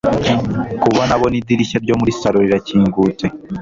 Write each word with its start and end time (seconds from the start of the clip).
kubona 0.83 1.11
abona 1.17 1.35
idirishya 1.41 1.77
ryo 1.83 1.95
muri 1.99 2.11
salon 2.19 2.41
rirakingutse 2.45 3.25